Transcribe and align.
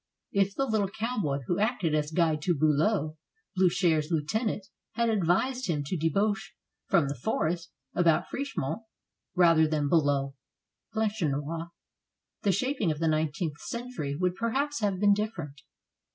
If 0.31 0.55
the 0.55 0.65
little 0.65 0.89
cowboy, 0.89 1.41
who 1.45 1.59
acted 1.59 1.93
as 1.93 2.09
guide 2.09 2.41
to 2.41 2.55
Biilow, 2.55 3.17
Bliicher's 3.55 4.09
lieutenant, 4.09 4.65
had 4.93 5.09
advised 5.11 5.67
him 5.67 5.83
to 5.85 5.95
debouch 5.95 6.55
from 6.87 7.07
the 7.07 7.13
forest 7.13 7.71
about 7.93 8.27
Frischemont 8.27 8.81
rather 9.35 9.67
than 9.67 9.89
below 9.89 10.33
Planche 10.91 11.21
noit, 11.29 11.69
the 12.41 12.51
shaping 12.51 12.89
of 12.91 12.97
the 12.97 13.07
nineteenth 13.07 13.59
century 13.59 14.15
would 14.15 14.33
per 14.33 14.49
haps 14.49 14.79
have 14.79 14.99
been 14.99 15.13
different. 15.13 15.61